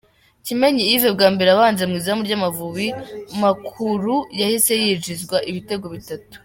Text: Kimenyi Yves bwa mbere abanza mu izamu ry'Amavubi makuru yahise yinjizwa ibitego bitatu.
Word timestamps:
Kimenyi 0.45 0.83
Yves 0.93 1.13
bwa 1.15 1.27
mbere 1.35 1.49
abanza 1.51 1.83
mu 1.89 1.95
izamu 1.99 2.21
ry'Amavubi 2.27 2.87
makuru 3.43 4.13
yahise 4.39 4.71
yinjizwa 4.81 5.37
ibitego 5.51 5.85
bitatu. 5.95 6.35